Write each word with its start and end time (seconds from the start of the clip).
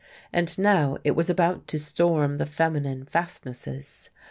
And 0.33 0.57
now 0.57 0.97
it 1.03 1.11
was 1.11 1.29
about 1.29 1.67
to 1.67 1.77
storm 1.77 2.37
the 2.37 2.47
feminine 2.47 3.05
fastnesses! 3.05 4.09